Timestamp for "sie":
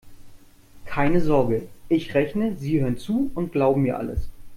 2.57-2.81